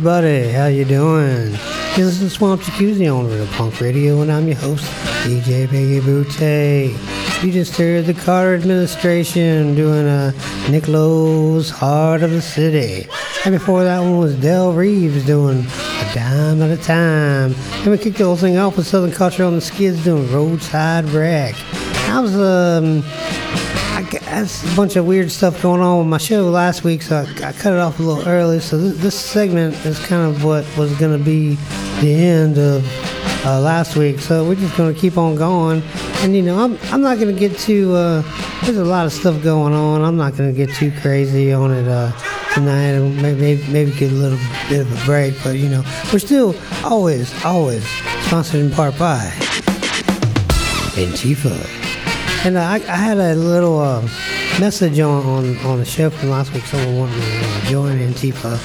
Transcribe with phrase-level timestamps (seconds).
[0.00, 0.48] everybody.
[0.48, 1.52] How you doing?
[1.94, 4.82] This is Swamp Jacuzzi on Real Punk Radio, and I'm your host,
[5.24, 7.44] DJ Peggy Boutte.
[7.44, 10.32] You just heard the Carter administration doing a
[10.70, 13.10] Nick Lowe's Heart of the City.
[13.44, 17.54] And before that one was Del Reeves doing A Dime at a Time.
[17.82, 21.04] And we kicked the whole thing off with Southern Culture on the Skids doing Roadside
[21.10, 21.54] Wreck.
[22.08, 23.02] I was, um,
[24.30, 27.48] that's a bunch of weird stuff going on with my show last week, so I,
[27.48, 28.60] I cut it off a little early.
[28.60, 31.56] So th- this segment is kind of what was going to be
[32.00, 32.86] the end of
[33.44, 34.20] uh, last week.
[34.20, 35.82] So we're just going to keep on going.
[36.18, 37.92] And you know, I'm, I'm not going to get too.
[37.92, 38.22] Uh,
[38.62, 40.02] there's a lot of stuff going on.
[40.02, 42.12] I'm not going to get too crazy on it uh,
[42.54, 44.38] tonight, maybe, maybe get a little
[44.68, 45.34] bit of a break.
[45.42, 45.82] But you know,
[46.12, 46.54] we're still
[46.84, 47.84] always always
[48.26, 49.18] sponsored in part by
[50.94, 51.79] Antifa.
[52.42, 54.00] And I, I had a little uh,
[54.58, 56.64] message on, on, on the show from last week.
[56.64, 58.56] Someone wanted me to uh, join Antifa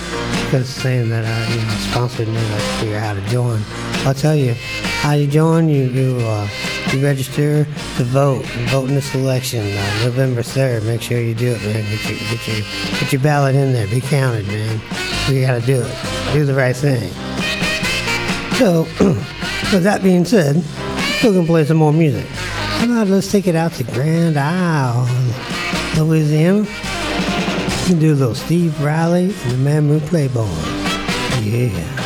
[0.45, 3.61] because saying that I you know sponsored and I figure out how to join.
[4.07, 4.53] I'll tell you
[5.01, 5.67] how you join.
[5.67, 6.47] You you uh,
[6.93, 7.65] you register
[7.97, 8.45] to vote.
[8.69, 10.85] Vote in this election uh, November third.
[10.85, 11.83] Make sure you do it, man.
[11.83, 12.65] Get your get your
[12.99, 13.87] get your ballot in there.
[13.87, 14.79] Be counted, man.
[15.27, 16.33] We got to do it.
[16.33, 17.11] Do the right thing.
[18.55, 18.83] So,
[19.73, 20.63] with that being said,
[21.17, 22.25] still gonna play some more music.
[22.77, 25.07] How about let's take it out to Grand Isle,
[25.97, 26.65] Louisiana,
[27.89, 30.45] and do a little Steve Riley and the Mamou Playboy.
[31.43, 32.04] Yeah.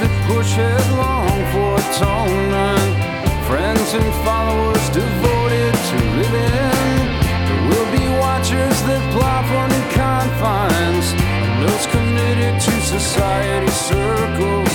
[0.00, 2.92] that push headlong for atonement.
[3.46, 6.98] Friends and followers devoted to living.
[7.48, 11.06] There will be watchers that plot from the confines.
[11.44, 14.74] And those committed to society circles.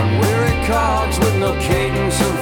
[0.00, 0.08] On
[0.66, 2.35] cogs with no cadence of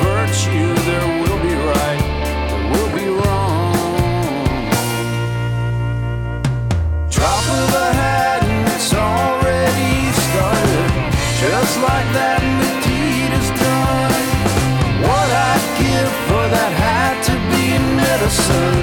[18.24, 18.74] the sun.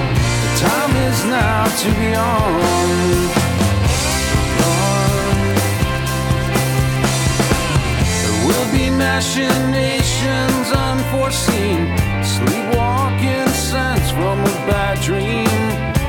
[0.42, 2.52] The time is now to be on.
[4.70, 4.94] on.
[8.22, 11.80] There will be machinations unforeseen,
[12.22, 15.62] sleepwalking sense from a bad dream.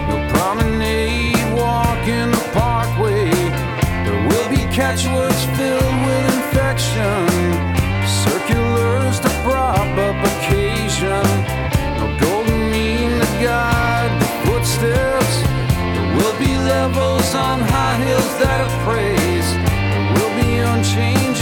[0.09, 3.31] No promenade, walk in the parkway.
[4.05, 7.25] There will be catchwords filled with infection,
[8.05, 11.52] circulars to prop up occasion
[13.43, 15.35] guide the footsteps.
[15.43, 19.49] There will be levels on high hills that praise.
[19.67, 21.32] There will be unchained.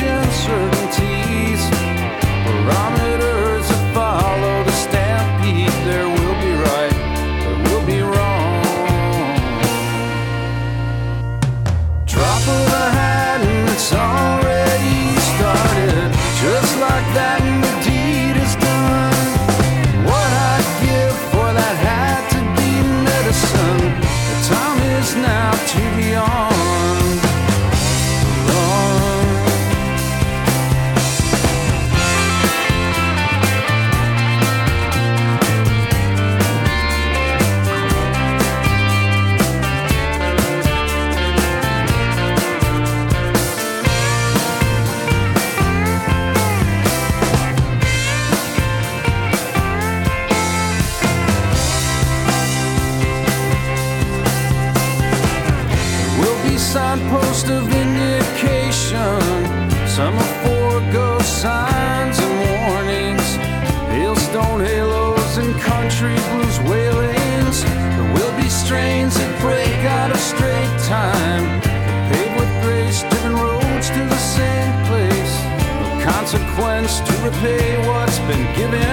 [78.61, 78.90] Give me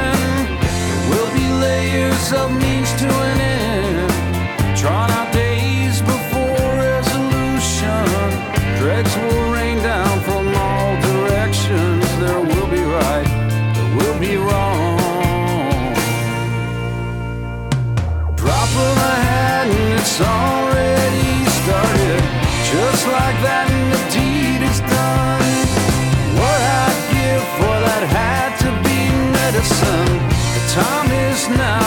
[31.39, 31.78] is now.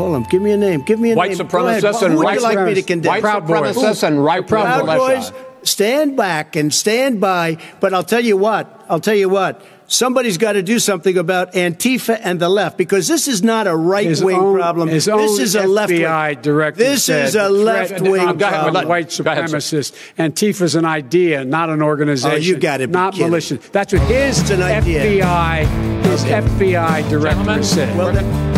[0.00, 0.22] call him?
[0.24, 0.82] Give me a name.
[0.82, 1.38] Give me a White name.
[1.38, 3.10] Supremacists and white would like me to condemn?
[3.10, 5.32] White Proud supremacists and right Proud, Proud Boys.
[5.62, 7.58] Stand back and stand by.
[7.80, 8.84] But I'll tell you what.
[8.88, 13.08] I'll tell you what somebody's got to do something about Antifa and the left because
[13.08, 14.88] this is not a right wing problem.
[14.88, 16.00] this is a left wing.
[16.40, 16.78] director.
[16.78, 18.88] This is a left wing uh, problem.
[18.88, 19.92] White supremacist.
[20.16, 22.38] Antifa is an idea, not an organization.
[22.38, 22.90] Oh, you got it.
[22.90, 23.58] Not militia.
[23.72, 25.66] That's what his an FBI, idea.
[26.08, 26.40] his okay.
[26.40, 27.98] FBI director Gentlemen, said.
[27.98, 28.49] Well,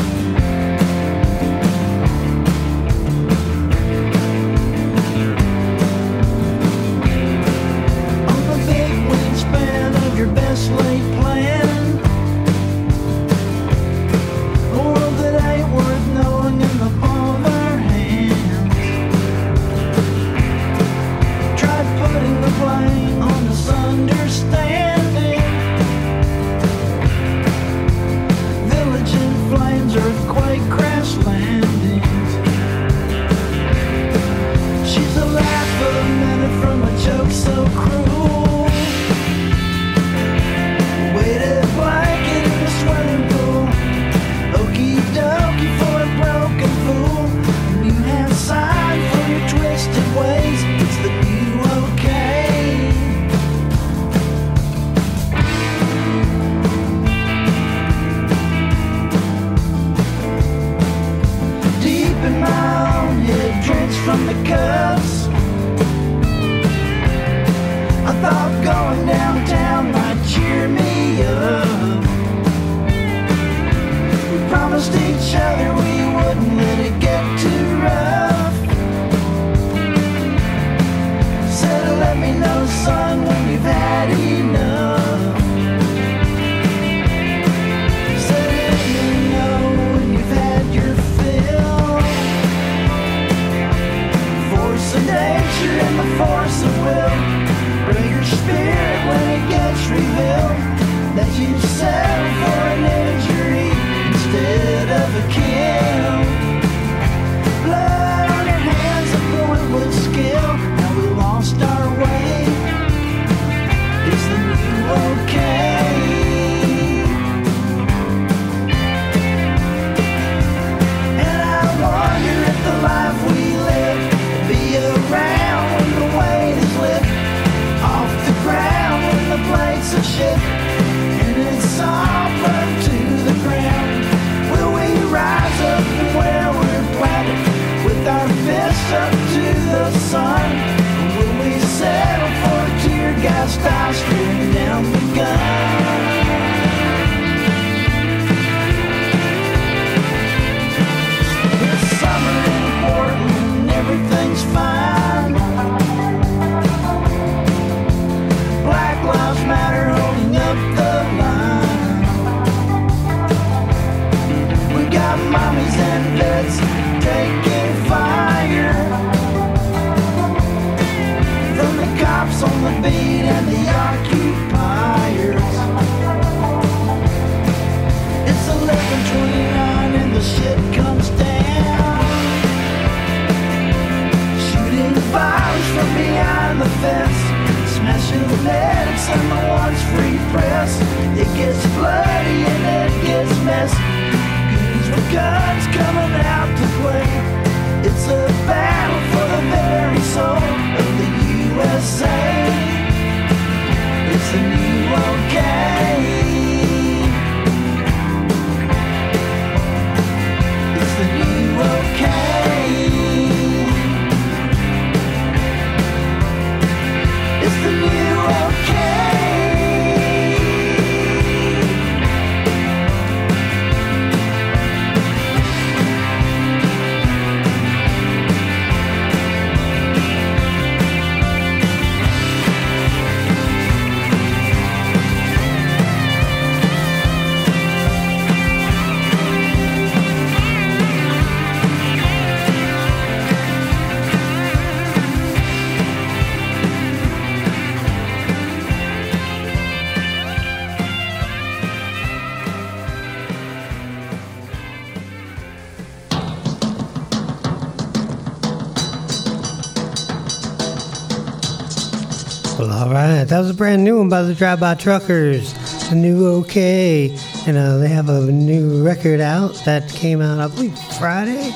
[263.32, 265.54] That was a brand new one by the Drive By Truckers.
[265.88, 267.16] The new OK.
[267.46, 271.50] And uh, they have a new record out that came out, I believe, Friday.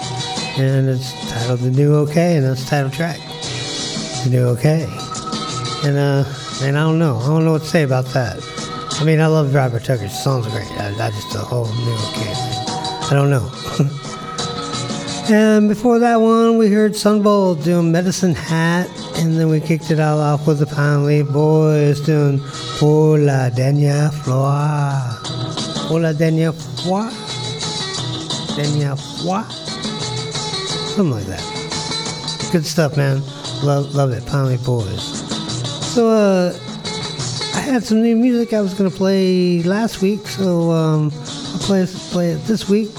[0.56, 3.18] And it's titled The New OK, and that's the title track.
[4.24, 4.84] The New OK.
[5.84, 6.24] And uh,
[6.62, 7.18] and I don't know.
[7.18, 8.38] I don't know what to say about that.
[8.98, 10.70] I mean, I love Robert Tucker's songs are great.
[10.80, 12.36] I, I just the whole new kid.
[13.04, 13.52] I don't know.
[15.36, 20.00] and before that one, we heard Sunbolt doing Medicine Hat, and then we kicked it
[20.00, 20.66] all off with the
[21.04, 22.40] Leaf Boys doing
[22.78, 25.20] Pour la dernière fois.
[25.88, 27.10] Pour la dernière fois.
[30.94, 32.48] Something like that.
[32.52, 33.22] Good stuff, man.
[33.62, 34.24] Love, love it.
[34.26, 35.02] Pine Boys.
[35.94, 36.52] So, uh,
[37.54, 41.86] I had some new music I was gonna play last week, so um, I'll play
[42.10, 42.92] play it this week.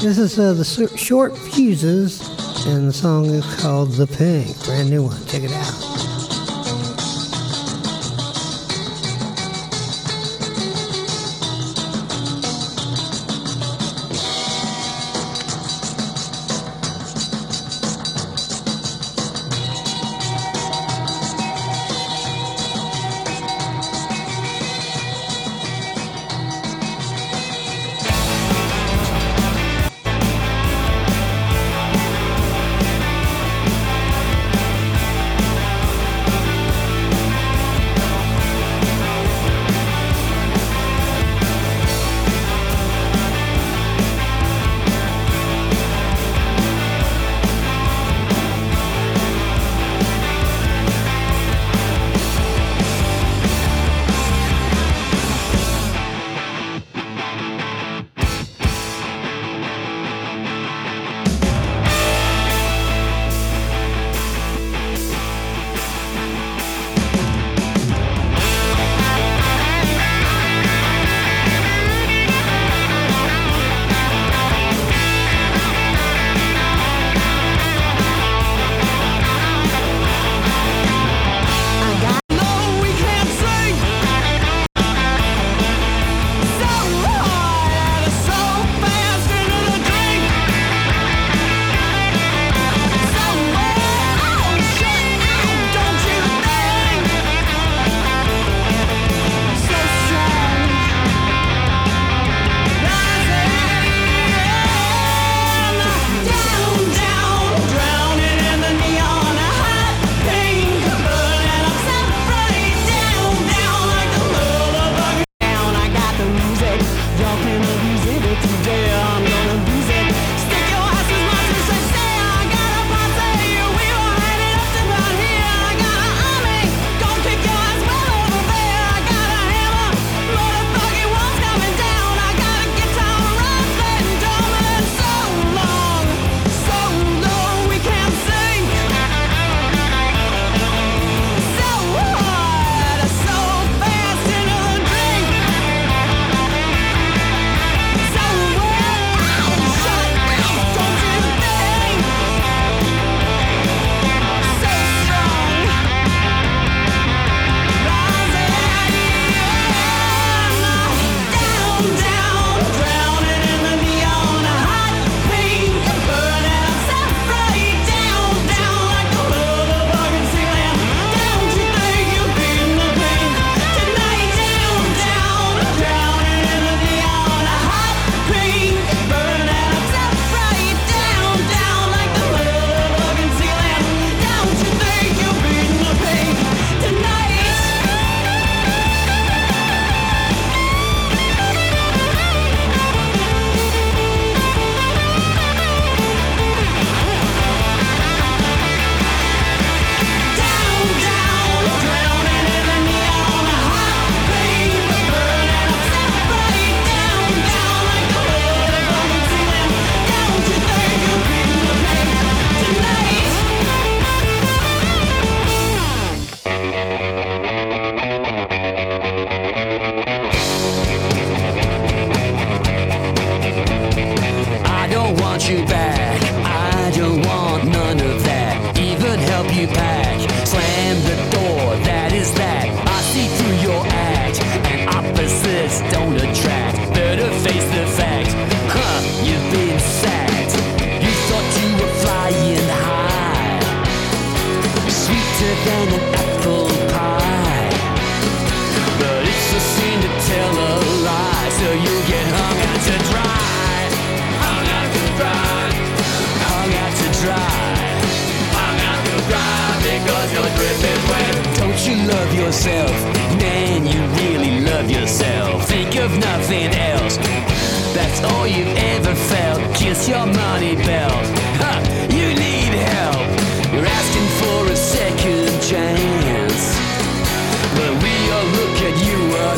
[0.00, 0.64] This is uh, the
[0.96, 2.20] Short Fuses,
[2.66, 5.24] and the song is called "The Pink." Brand new one.
[5.26, 5.91] Check it out.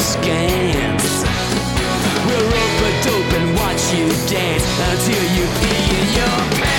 [0.00, 1.24] scans.
[2.26, 6.73] We'll rope a dope and watch you dance until you pee in your pants.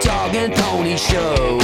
[0.00, 1.63] dog and pony show.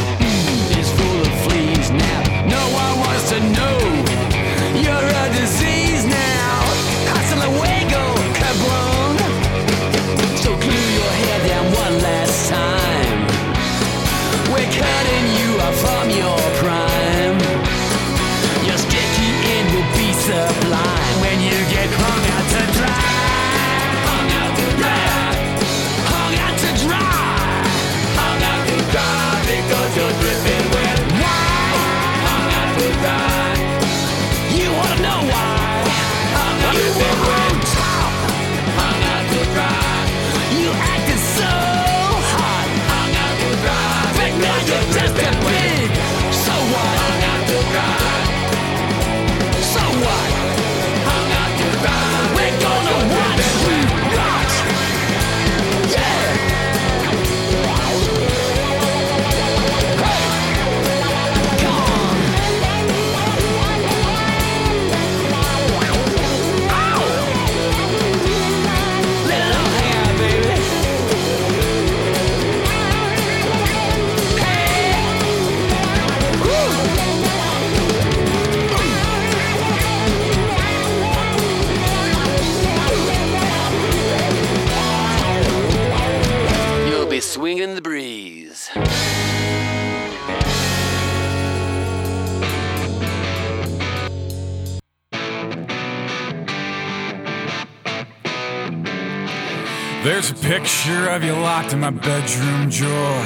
[100.50, 103.24] picture of you locked in my bedroom drawer.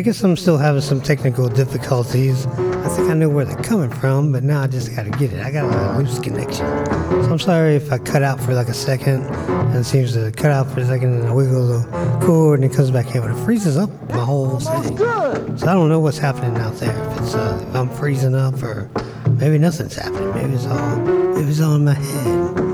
[0.00, 2.46] I guess I'm still having some technical difficulties.
[2.46, 5.30] I think I know where they're coming from, but now I just got to get
[5.30, 5.44] it.
[5.44, 6.64] I got a loose connection.
[6.86, 10.32] So I'm sorry if I cut out for like a second and it seems to
[10.32, 13.20] cut out for a second and I wiggle the cord and it comes back in,
[13.20, 14.96] but it freezes up my whole thing.
[14.96, 16.96] So I don't know what's happening out there.
[17.10, 18.88] If it's uh, if I'm freezing up or
[19.32, 20.32] maybe nothing's happening.
[20.32, 22.69] Maybe it's all maybe it's all in my head.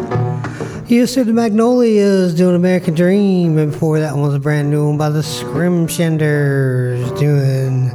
[0.88, 4.96] Yes, the Magnolias doing American Dream, and before that one was a brand new one
[4.96, 7.90] by the Scrimshenders doing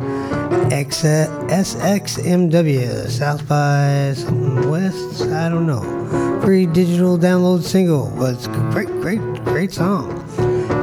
[0.74, 6.42] X- SXMW, South by something West, I don't know.
[6.42, 10.12] Free digital download single, but it's great, great, great song.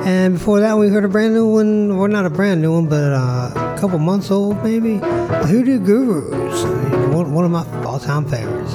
[0.06, 2.88] And before that, we heard a brand new one, or not a brand new one,
[2.88, 4.96] but uh, a couple months old maybe.
[5.46, 6.64] Hoodoo Gurus,
[7.38, 8.72] one, of my all-time favorites.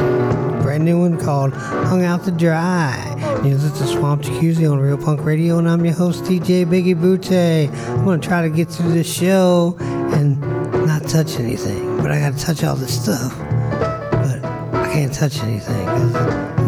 [0.64, 2.96] Brand new one called Hung Out to Dry.
[3.44, 6.98] You this is Swamp Jacuzzi on Real Punk Radio, and I'm your host, DJ Biggie
[6.98, 7.70] Butte.
[7.90, 10.40] I'm going to try to get through this show and
[10.88, 13.38] not touch anything, but I got to touch all this stuff.
[13.38, 15.86] But I can't touch anything.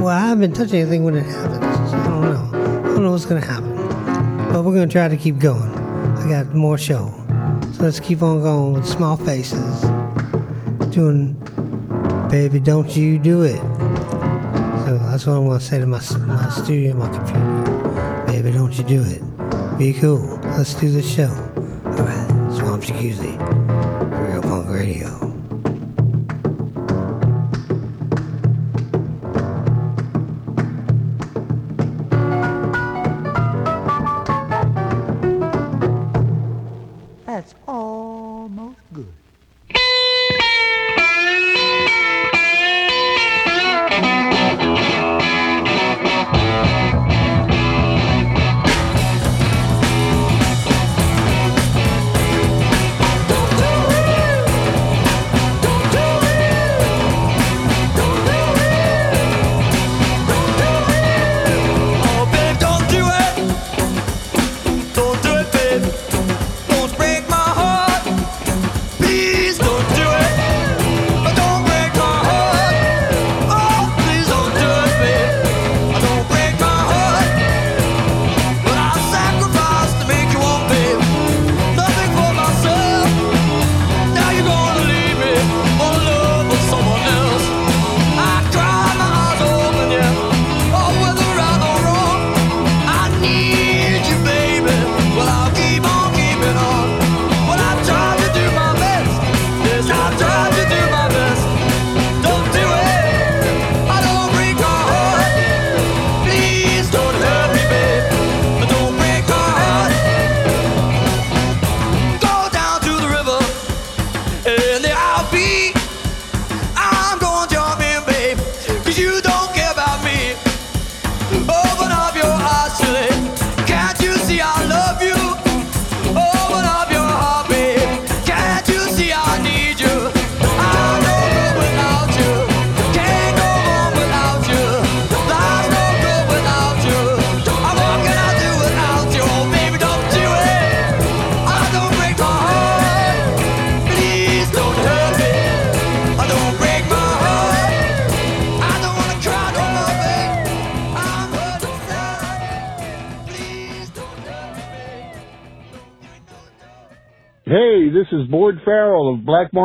[0.02, 1.92] well, I haven't touched anything when it happens.
[1.92, 2.80] So I don't know.
[2.80, 3.74] I don't know what's going to happen.
[4.52, 5.72] But we're going to try to keep going.
[6.18, 7.14] I got more show.
[7.72, 9.82] So let's keep on going with small faces.
[10.94, 11.36] Doing
[12.36, 13.56] Baby Don't You Do It.
[13.56, 18.24] So that's what I want to say to my, my studio, my computer.
[18.28, 19.78] Baby, don't you do it.
[19.78, 20.20] Be cool.
[20.44, 21.30] Let's do the show.
[21.86, 22.52] All right.
[22.52, 23.55] Swamp Jacuzzi.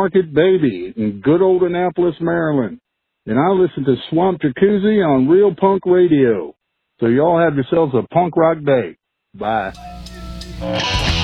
[0.01, 2.79] Market Baby in good old Annapolis, Maryland.
[3.27, 6.55] And I listen to Swamp Jacuzzi on Real Punk Radio.
[6.99, 8.97] So y'all have yourselves a punk rock day.
[9.35, 11.19] Bye.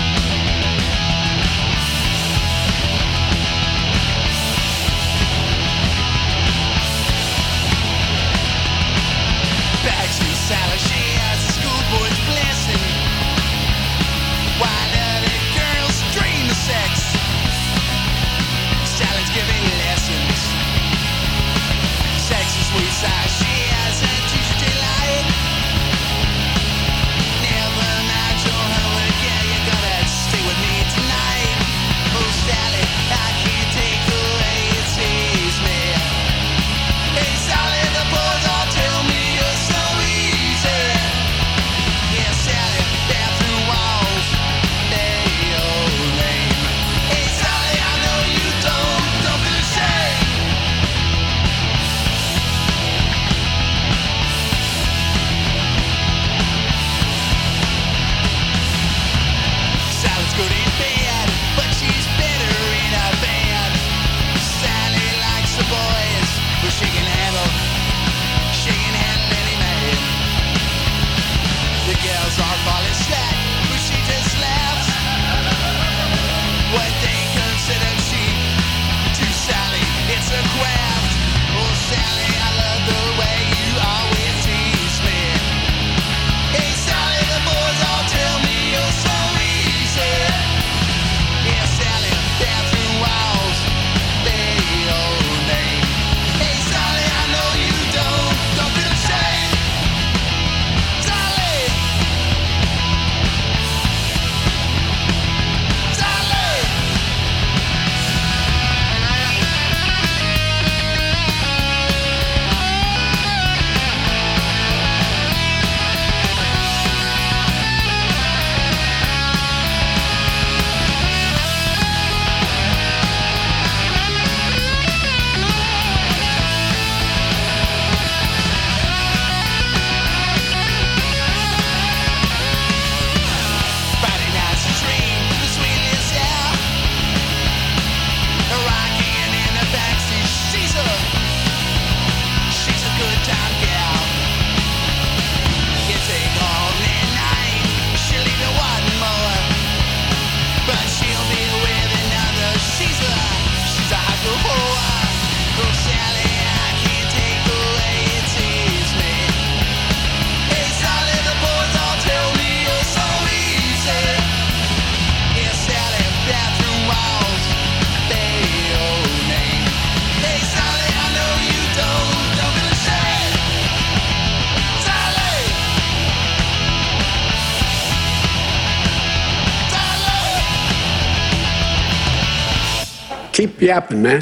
[183.68, 184.22] yapping, man.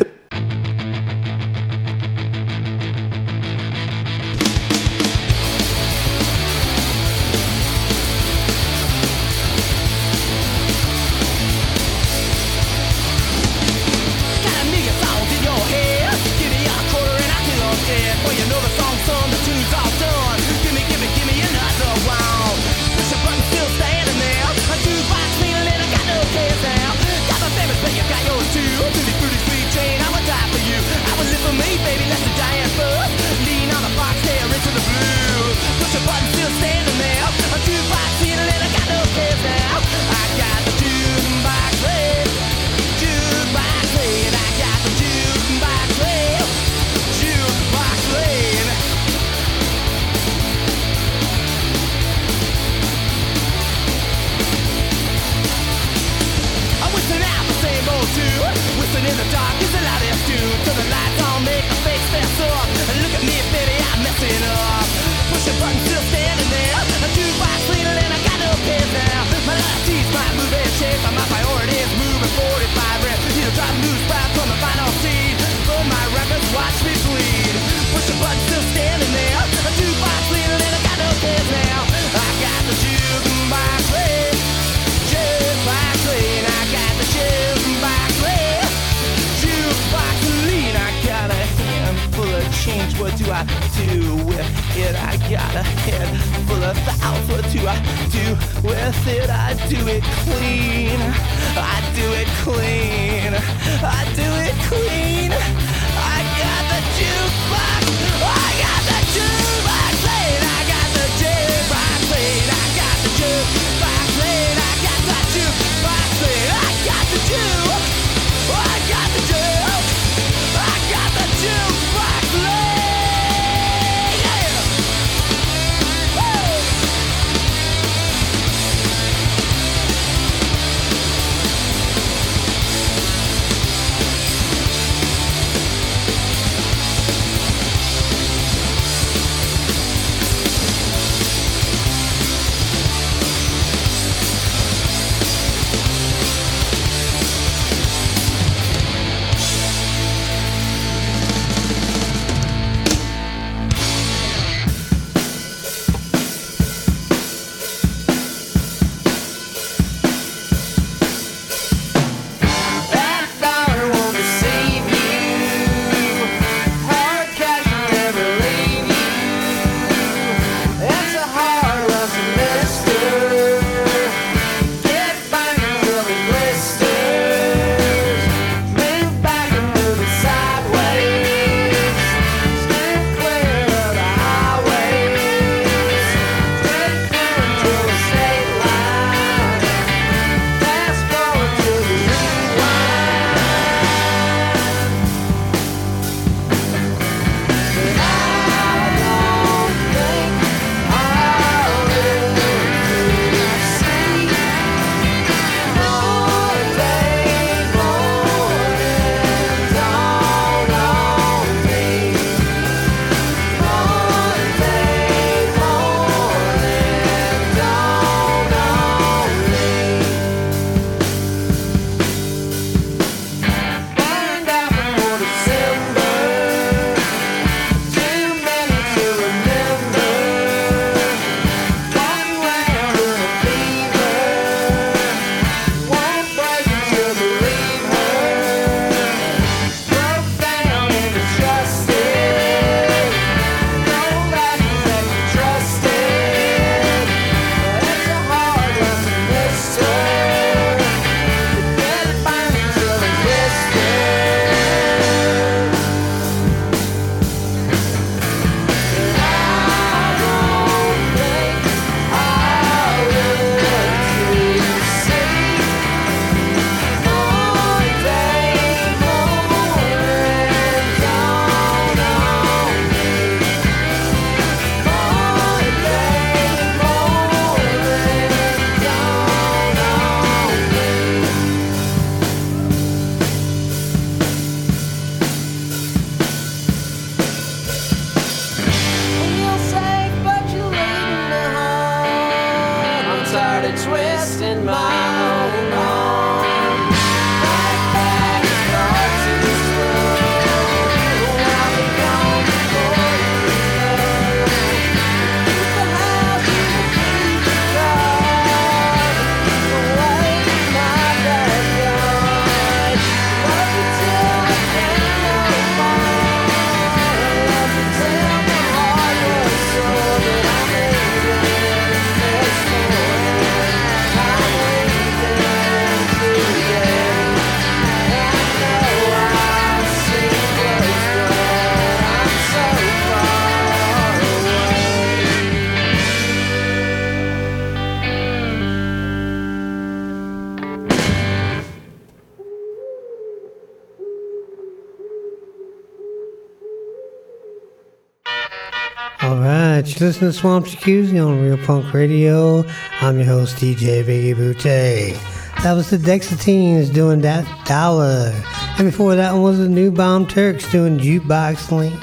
[350.05, 352.63] Listen to Swamp Jacuzzi on Real Punk Radio.
[353.01, 355.17] I'm your host, DJ Biggie.
[355.63, 358.31] That was the Dexateens doing that dollar.
[358.77, 361.97] And before that one was the New Bomb Turks doing Jukebox Lean.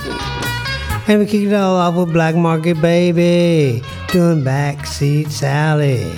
[1.07, 6.11] And we kicked it all off with Black Market Baby doing Backseat Sally.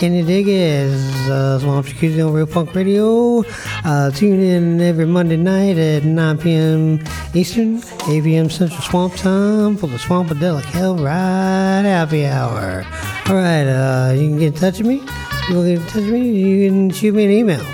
[0.00, 0.88] Can you dig it?
[0.88, 3.44] This is uh, Swamp Jacuzzi on Real Punk Radio.
[3.84, 7.04] Uh, tune in every Monday night at 9 p.m.
[7.34, 8.48] Eastern, 8 p.m.
[8.48, 12.86] Central Swamp Time for the Swampadelic Hell Ride Happy Hour.
[13.26, 15.02] All right, uh, you can get in touch with me.
[15.50, 16.30] You want to get in touch with me?
[16.30, 17.64] You can shoot me an email.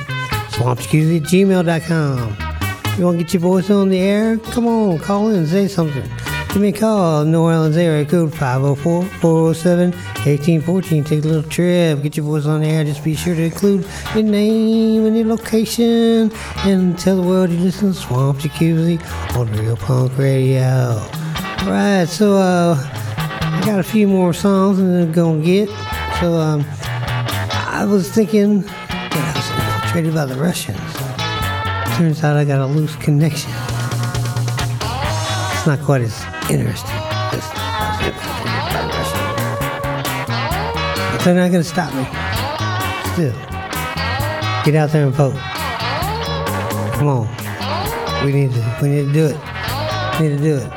[0.51, 2.99] Swampjacuzzi at gmail.com.
[2.99, 4.37] You want to get your voice on the air?
[4.39, 6.11] Come on, call in say something.
[6.57, 7.26] Give me a call.
[7.26, 11.04] New Orleans area code 504-407-1814.
[11.04, 12.02] Take a little trip.
[12.02, 12.82] Get your voice on the air.
[12.82, 16.32] Just be sure to include your name and your location.
[16.64, 18.98] And tell the world you listen to Swamp Jacuzzi
[19.36, 20.96] on Real Punk Radio.
[21.61, 25.68] Alright, so uh, I got a few more songs and I'm gonna get.
[26.20, 30.80] So um, I was thinking that I was infiltrated by the Russians.
[31.98, 33.52] Turns out I got a loose connection.
[35.66, 36.14] It's not quite as
[36.48, 36.94] interesting.
[41.10, 42.04] But they're not gonna stop me.
[43.14, 43.34] Still,
[44.64, 45.34] get out there and vote.
[46.94, 47.26] Come on,
[48.24, 48.78] we need to.
[48.80, 49.36] We need to do it.
[50.20, 50.70] We need to do it.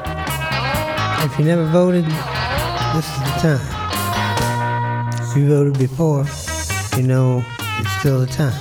[1.23, 3.61] If you never voted, this is the time.
[5.21, 6.25] If you voted before,
[6.97, 7.45] you know
[7.77, 8.57] it's still the time.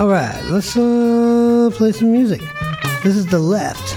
[0.00, 2.42] Alright, let's uh, play some music.
[3.04, 3.96] This is The Left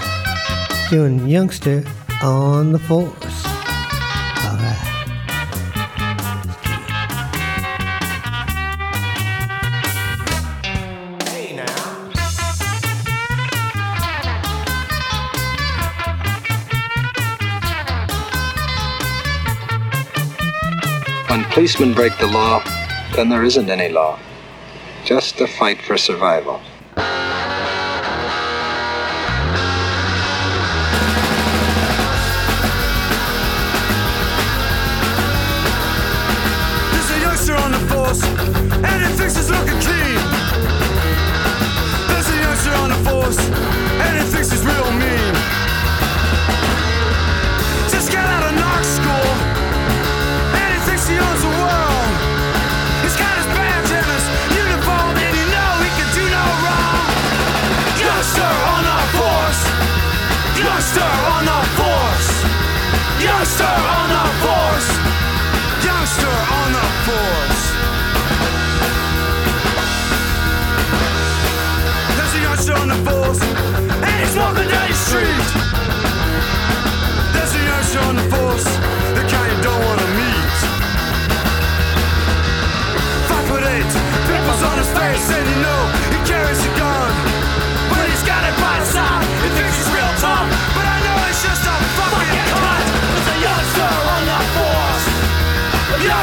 [0.90, 1.84] doing Youngster
[2.22, 3.14] on the Force.
[21.28, 22.60] When policemen break the law,
[23.14, 24.18] then there isn't any law.
[25.04, 26.60] Just a fight for survival.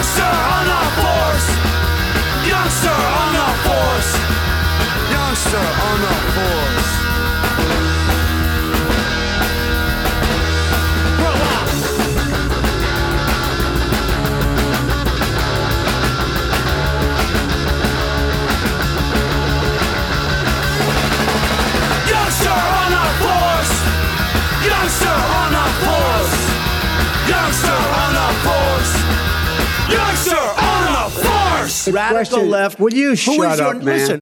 [0.03, 0.72] Youngster
[31.93, 32.79] Radical question- left.
[32.79, 33.85] Will you shut your- up, man?
[33.85, 34.19] Listen.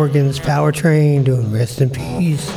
[0.00, 2.50] Morgan's Power Train doing Rest in Peace,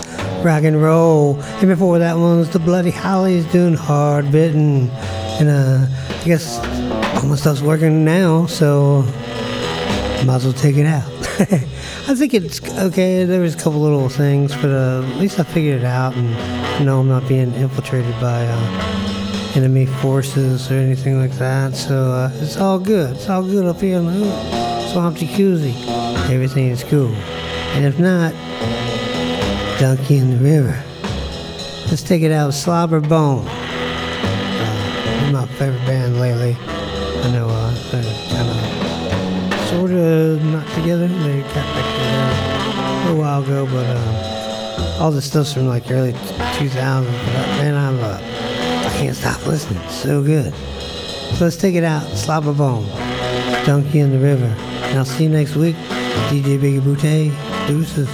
[0.46, 1.38] Rock and Roll.
[1.42, 4.90] And before that one was the Bloody Hollies doing Hard Bitten.
[5.42, 5.86] And uh,
[6.22, 6.58] I guess
[7.22, 9.02] all my stuff's working now, so
[10.26, 11.04] might as well take it out.
[12.08, 13.26] I think it's okay.
[13.26, 16.30] There was a couple little things, but uh, at least I figured it out, and
[16.80, 19.23] you know I'm not being infiltrated by uh,
[19.56, 21.76] enemy forces or anything like that.
[21.76, 23.16] So uh, it's all good.
[23.16, 24.64] It's all good up here in the hood.
[24.94, 25.74] Jacuzzi.
[26.30, 27.14] Everything is cool.
[27.74, 28.34] And if not,
[29.80, 30.84] Dunk You in the River.
[31.90, 32.52] Let's take it out.
[32.52, 33.46] Slobberbone.
[33.48, 36.56] Uh, my favorite band lately.
[36.60, 41.08] I know uh, they're kind of sort of not together.
[41.08, 46.14] They got back together a while ago, but uh, all this stuff's from like early
[46.14, 47.06] 2000s.
[47.06, 48.00] But uh, man, I'm
[49.04, 49.84] can't stop listening.
[49.84, 50.54] It's so good.
[51.36, 52.04] So let's take it out.
[52.04, 52.86] Slobberbone.
[53.66, 54.46] Donkey in the River.
[54.46, 55.76] And I'll see you next week.
[56.30, 57.34] DJ Biggie Boutte.
[57.68, 58.08] Deuces.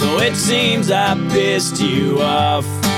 [0.00, 2.89] So it seems I pissed you off.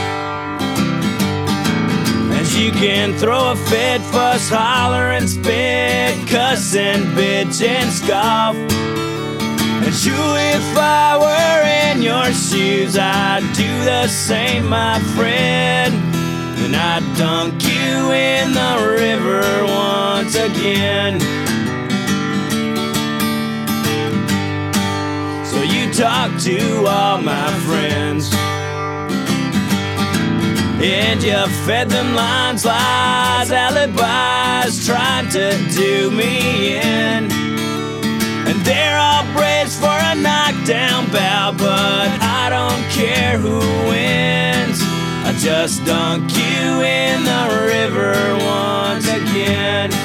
[2.55, 8.55] You can throw a fit, fuss, holler, and spit, cuss and bitch and scoff.
[8.55, 15.95] And you, if I were in your shoes, I'd do the same, my friend.
[15.95, 21.21] And I'd dunk you in the river once again.
[25.47, 28.31] So you talk to all my friends.
[30.85, 37.31] And you fed them lines, lies, alibis, trying to do me in.
[37.31, 44.81] And they're all braced for a knockdown bout, but I don't care who wins.
[45.25, 48.15] I just dunk you in the river
[48.45, 50.02] once again.